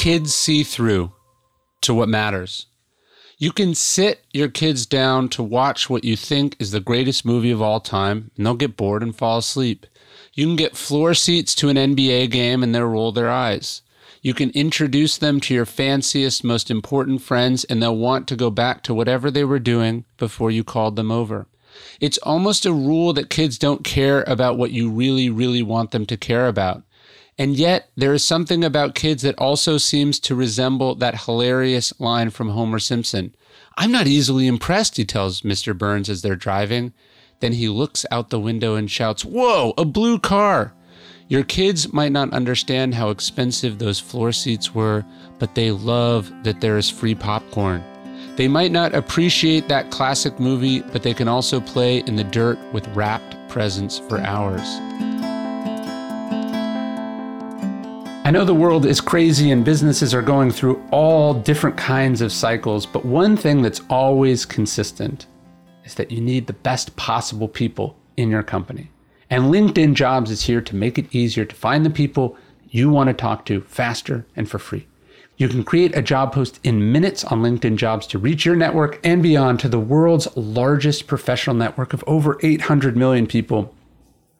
Kids 0.00 0.34
see 0.34 0.62
through 0.62 1.12
to 1.82 1.92
what 1.92 2.08
matters. 2.08 2.64
You 3.36 3.52
can 3.52 3.74
sit 3.74 4.24
your 4.32 4.48
kids 4.48 4.86
down 4.86 5.28
to 5.28 5.42
watch 5.42 5.90
what 5.90 6.04
you 6.04 6.16
think 6.16 6.56
is 6.58 6.70
the 6.70 6.80
greatest 6.80 7.26
movie 7.26 7.50
of 7.50 7.60
all 7.60 7.80
time, 7.80 8.30
and 8.34 8.46
they'll 8.46 8.54
get 8.54 8.78
bored 8.78 9.02
and 9.02 9.14
fall 9.14 9.36
asleep. 9.36 9.84
You 10.32 10.46
can 10.46 10.56
get 10.56 10.74
floor 10.74 11.12
seats 11.12 11.54
to 11.56 11.68
an 11.68 11.76
NBA 11.76 12.30
game 12.30 12.62
and 12.62 12.74
they'll 12.74 12.86
roll 12.86 13.12
their 13.12 13.28
eyes. 13.28 13.82
You 14.22 14.32
can 14.32 14.48
introduce 14.52 15.18
them 15.18 15.38
to 15.40 15.52
your 15.52 15.66
fanciest, 15.66 16.44
most 16.44 16.70
important 16.70 17.20
friends, 17.20 17.64
and 17.64 17.82
they'll 17.82 17.94
want 17.94 18.26
to 18.28 18.36
go 18.36 18.48
back 18.48 18.82
to 18.84 18.94
whatever 18.94 19.30
they 19.30 19.44
were 19.44 19.58
doing 19.58 20.06
before 20.16 20.50
you 20.50 20.64
called 20.64 20.96
them 20.96 21.12
over. 21.12 21.46
It's 22.00 22.16
almost 22.22 22.64
a 22.64 22.72
rule 22.72 23.12
that 23.12 23.28
kids 23.28 23.58
don't 23.58 23.84
care 23.84 24.24
about 24.26 24.56
what 24.56 24.70
you 24.70 24.88
really, 24.88 25.28
really 25.28 25.62
want 25.62 25.90
them 25.90 26.06
to 26.06 26.16
care 26.16 26.48
about. 26.48 26.84
And 27.40 27.56
yet, 27.56 27.88
there 27.96 28.12
is 28.12 28.22
something 28.22 28.62
about 28.62 28.94
kids 28.94 29.22
that 29.22 29.38
also 29.38 29.78
seems 29.78 30.20
to 30.20 30.34
resemble 30.34 30.94
that 30.96 31.24
hilarious 31.24 31.98
line 31.98 32.28
from 32.28 32.50
Homer 32.50 32.78
Simpson. 32.78 33.34
I'm 33.78 33.90
not 33.90 34.06
easily 34.06 34.46
impressed, 34.46 34.98
he 34.98 35.06
tells 35.06 35.40
Mr. 35.40 35.76
Burns 35.76 36.10
as 36.10 36.20
they're 36.20 36.36
driving. 36.36 36.92
Then 37.40 37.54
he 37.54 37.70
looks 37.70 38.04
out 38.10 38.28
the 38.28 38.38
window 38.38 38.74
and 38.74 38.90
shouts, 38.90 39.24
Whoa, 39.24 39.72
a 39.78 39.86
blue 39.86 40.18
car! 40.18 40.74
Your 41.28 41.42
kids 41.42 41.94
might 41.94 42.12
not 42.12 42.30
understand 42.34 42.94
how 42.94 43.08
expensive 43.08 43.78
those 43.78 43.98
floor 43.98 44.32
seats 44.32 44.74
were, 44.74 45.02
but 45.38 45.54
they 45.54 45.70
love 45.70 46.30
that 46.42 46.60
there 46.60 46.76
is 46.76 46.90
free 46.90 47.14
popcorn. 47.14 47.82
They 48.36 48.48
might 48.48 48.70
not 48.70 48.94
appreciate 48.94 49.66
that 49.68 49.90
classic 49.90 50.38
movie, 50.38 50.80
but 50.92 51.02
they 51.02 51.14
can 51.14 51.26
also 51.26 51.58
play 51.58 52.00
in 52.00 52.16
the 52.16 52.24
dirt 52.24 52.58
with 52.74 52.86
wrapped 52.88 53.34
presents 53.48 53.98
for 53.98 54.20
hours. 54.20 54.68
I 58.30 58.32
know 58.32 58.44
the 58.44 58.54
world 58.54 58.86
is 58.86 59.00
crazy 59.00 59.50
and 59.50 59.64
businesses 59.64 60.14
are 60.14 60.22
going 60.22 60.52
through 60.52 60.80
all 60.92 61.34
different 61.34 61.76
kinds 61.76 62.20
of 62.20 62.30
cycles, 62.30 62.86
but 62.86 63.04
one 63.04 63.36
thing 63.36 63.60
that's 63.60 63.80
always 63.90 64.46
consistent 64.46 65.26
is 65.84 65.96
that 65.96 66.12
you 66.12 66.20
need 66.20 66.46
the 66.46 66.52
best 66.52 66.94
possible 66.94 67.48
people 67.48 67.96
in 68.16 68.30
your 68.30 68.44
company. 68.44 68.88
And 69.30 69.46
LinkedIn 69.46 69.94
Jobs 69.94 70.30
is 70.30 70.42
here 70.42 70.60
to 70.60 70.76
make 70.76 70.96
it 70.96 71.12
easier 71.12 71.44
to 71.44 71.56
find 71.56 71.84
the 71.84 71.90
people 71.90 72.36
you 72.68 72.88
want 72.88 73.08
to 73.08 73.14
talk 73.14 73.46
to 73.46 73.62
faster 73.62 74.24
and 74.36 74.48
for 74.48 74.60
free. 74.60 74.86
You 75.36 75.48
can 75.48 75.64
create 75.64 75.96
a 75.96 76.00
job 76.00 76.32
post 76.32 76.60
in 76.62 76.92
minutes 76.92 77.24
on 77.24 77.42
LinkedIn 77.42 77.78
Jobs 77.78 78.06
to 78.06 78.18
reach 78.20 78.44
your 78.44 78.54
network 78.54 79.00
and 79.02 79.24
beyond 79.24 79.58
to 79.58 79.68
the 79.68 79.80
world's 79.80 80.28
largest 80.36 81.08
professional 81.08 81.56
network 81.56 81.92
of 81.92 82.04
over 82.06 82.38
800 82.44 82.96
million 82.96 83.26
people 83.26 83.74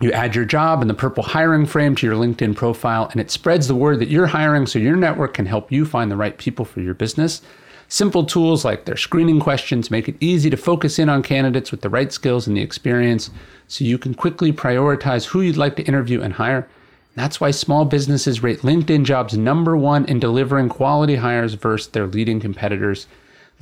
you 0.00 0.12
add 0.12 0.34
your 0.34 0.44
job 0.44 0.82
and 0.82 0.90
the 0.90 0.94
purple 0.94 1.22
hiring 1.22 1.64
frame 1.64 1.94
to 1.96 2.06
your 2.06 2.16
LinkedIn 2.16 2.54
profile, 2.54 3.08
and 3.12 3.20
it 3.20 3.30
spreads 3.30 3.66
the 3.66 3.74
word 3.74 3.98
that 4.00 4.10
you're 4.10 4.26
hiring 4.26 4.66
so 4.66 4.78
your 4.78 4.96
network 4.96 5.32
can 5.32 5.46
help 5.46 5.72
you 5.72 5.86
find 5.86 6.10
the 6.10 6.16
right 6.16 6.36
people 6.36 6.64
for 6.66 6.80
your 6.80 6.94
business. 6.94 7.40
Simple 7.88 8.24
tools 8.24 8.64
like 8.64 8.84
their 8.84 8.96
screening 8.96 9.40
questions 9.40 9.90
make 9.90 10.08
it 10.08 10.16
easy 10.20 10.50
to 10.50 10.56
focus 10.56 10.98
in 10.98 11.08
on 11.08 11.22
candidates 11.22 11.70
with 11.70 11.80
the 11.80 11.88
right 11.88 12.12
skills 12.12 12.46
and 12.46 12.56
the 12.56 12.60
experience 12.60 13.30
so 13.68 13.84
you 13.84 13.96
can 13.96 14.12
quickly 14.12 14.52
prioritize 14.52 15.24
who 15.24 15.40
you'd 15.40 15.56
like 15.56 15.76
to 15.76 15.84
interview 15.84 16.20
and 16.20 16.34
hire. 16.34 16.68
That's 17.14 17.40
why 17.40 17.50
small 17.50 17.86
businesses 17.86 18.42
rate 18.42 18.60
LinkedIn 18.60 19.04
jobs 19.04 19.38
number 19.38 19.76
one 19.76 20.04
in 20.04 20.20
delivering 20.20 20.68
quality 20.68 21.16
hires 21.16 21.54
versus 21.54 21.88
their 21.88 22.06
leading 22.06 22.40
competitors. 22.40 23.06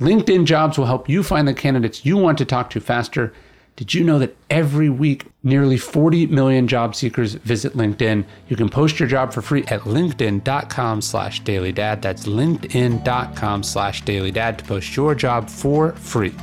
LinkedIn 0.01 0.43
jobs 0.43 0.77
will 0.77 0.87
help 0.87 1.07
you 1.07 1.23
find 1.23 1.47
the 1.47 1.53
candidates 1.53 2.05
you 2.05 2.17
want 2.17 2.37
to 2.39 2.45
talk 2.45 2.69
to 2.71 2.81
faster 2.81 3.31
did 3.75 3.93
you 3.93 4.05
know 4.05 4.19
that 4.19 4.35
every 4.49 4.89
week 4.89 5.25
nearly 5.43 5.77
40 5.77 6.27
million 6.27 6.67
job 6.67 6.95
seekers 6.95 7.33
visit 7.33 7.73
LinkedIn? 7.73 8.23
You 8.47 8.55
can 8.55 8.69
post 8.69 8.99
your 8.99 9.09
job 9.09 9.33
for 9.33 9.41
free 9.41 9.65
at 9.65 9.81
linkedin.com 9.81 11.01
slash 11.01 11.41
dailydad. 11.43 12.01
That's 12.01 12.25
linkedin.com 12.25 13.63
slash 13.63 14.03
dailydad 14.03 14.57
to 14.59 14.63
post 14.63 14.95
your 14.95 15.13
job 15.13 15.49
for 15.49 15.91
free. 15.93 16.33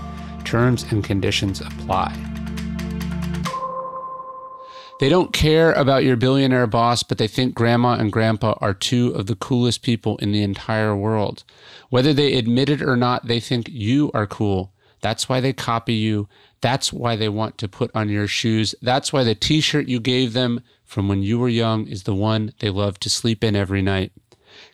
Terms 0.44 0.84
and 0.91 1.03
conditions 1.03 1.62
apply. 1.62 2.15
They 5.00 5.09
don't 5.09 5.32
care 5.32 5.72
about 5.72 6.04
your 6.04 6.16
billionaire 6.16 6.66
boss, 6.66 7.03
but 7.03 7.19
they 7.19 7.26
think 7.26 7.54
grandma 7.54 7.94
and 7.94 8.12
grandpa 8.12 8.54
are 8.60 8.75
two 8.75 9.09
of 9.14 9.26
the 9.26 9.34
coolest 9.34 9.82
people 9.82 10.16
in 10.19 10.32
the 10.32 10.43
entire 10.43 10.94
world. 10.94 11.44
Whether 11.88 12.12
they 12.12 12.34
admit 12.34 12.69
it 12.69 12.82
or 12.82 12.97
not, 12.97 13.26
they 13.26 13.41
think 13.41 13.69
you 13.69 14.10
are 14.14 14.26
cool. 14.28 14.71
That's 15.02 15.28
why 15.28 15.40
they 15.40 15.52
copy 15.52 15.94
you. 15.94 16.28
That's 16.62 16.92
why 16.92 17.16
they 17.16 17.28
want 17.28 17.58
to 17.58 17.68
put 17.68 17.90
on 17.94 18.08
your 18.08 18.26
shoes. 18.26 18.74
That's 18.80 19.12
why 19.12 19.24
the 19.24 19.34
t 19.34 19.60
shirt 19.60 19.88
you 19.88 20.00
gave 20.00 20.32
them 20.32 20.62
from 20.84 21.08
when 21.08 21.22
you 21.22 21.38
were 21.38 21.48
young 21.48 21.86
is 21.86 22.04
the 22.04 22.14
one 22.14 22.52
they 22.60 22.70
love 22.70 22.98
to 23.00 23.10
sleep 23.10 23.44
in 23.44 23.54
every 23.54 23.82
night. 23.82 24.12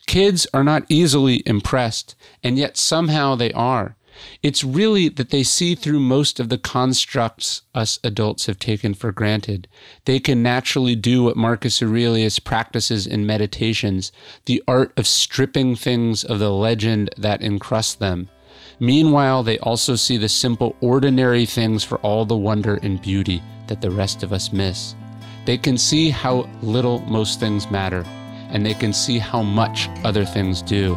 Kids 0.07 0.47
are 0.53 0.65
not 0.65 0.85
easily 0.89 1.43
impressed, 1.47 2.15
and 2.43 2.59
yet 2.59 2.77
somehow 2.77 3.35
they 3.35 3.53
are. 3.53 3.97
It's 4.43 4.65
really 4.65 5.09
that 5.11 5.31
they 5.31 5.45
see 5.45 5.75
through 5.75 6.01
most 6.01 6.41
of 6.41 6.49
the 6.49 6.59
constructs 6.59 7.63
us 7.75 8.01
adults 8.03 8.47
have 8.47 8.59
taken 8.59 8.95
for 8.95 9.13
granted. 9.13 9.69
They 10.05 10.19
can 10.19 10.43
naturally 10.43 10.97
do 10.97 11.23
what 11.23 11.37
Marcus 11.37 11.81
Aurelius 11.81 12.39
practices 12.39 13.07
in 13.07 13.27
Meditations, 13.27 14.11
the 14.47 14.63
art 14.67 14.93
of 14.99 15.07
stripping 15.07 15.77
things 15.77 16.25
of 16.25 16.41
the 16.41 16.51
legend 16.51 17.11
that 17.17 17.43
encrusts 17.43 17.95
them. 17.95 18.29
Meanwhile, 18.81 19.43
they 19.43 19.59
also 19.59 19.97
see 19.97 20.17
the 20.17 20.29
simple, 20.29 20.77
ordinary 20.81 21.47
things 21.47 21.83
for 21.83 21.99
all 21.99 22.25
the 22.25 22.37
wonder 22.37 22.79
and 22.83 23.03
beauty 23.03 23.43
that 23.67 23.81
the 23.81 23.91
rest 23.91 24.23
of 24.23 24.33
us 24.33 24.53
miss. 24.53 24.95
They 25.47 25.59
can 25.59 25.77
see 25.77 26.11
how 26.11 26.49
little 26.63 27.01
most 27.01 27.41
things 27.41 27.71
matter, 27.71 28.05
and 28.51 28.65
they 28.65 28.75
can 28.75 28.93
see 28.93 29.19
how 29.19 29.43
much 29.43 29.89
other 30.05 30.25
things 30.25 30.63
do. 30.63 30.95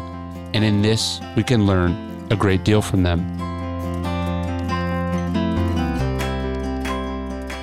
And 0.54 0.64
in 0.64 0.82
this, 0.82 1.20
we 1.36 1.44
can 1.44 1.66
learn 1.66 2.28
a 2.30 2.36
great 2.36 2.64
deal 2.64 2.82
from 2.82 3.02
them. 3.02 3.20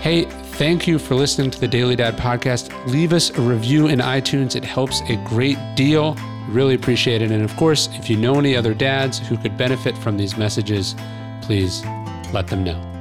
Hey, 0.00 0.24
thank 0.24 0.86
you 0.86 0.98
for 0.98 1.14
listening 1.14 1.50
to 1.50 1.60
the 1.60 1.68
Daily 1.68 1.94
Dad 1.94 2.16
podcast. 2.16 2.72
Leave 2.86 3.12
us 3.12 3.30
a 3.30 3.40
review 3.40 3.86
in 3.88 4.00
iTunes, 4.00 4.56
it 4.56 4.64
helps 4.64 5.00
a 5.02 5.16
great 5.26 5.58
deal. 5.76 6.16
Really 6.48 6.74
appreciate 6.74 7.20
it. 7.22 7.30
And 7.30 7.42
of 7.42 7.54
course, 7.56 7.88
if 7.92 8.08
you 8.08 8.16
know 8.16 8.38
any 8.38 8.56
other 8.56 8.74
dads 8.74 9.18
who 9.18 9.36
could 9.36 9.56
benefit 9.56 9.96
from 9.98 10.16
these 10.16 10.36
messages, 10.36 10.94
please 11.42 11.84
let 12.32 12.46
them 12.48 12.64
know. 12.64 12.97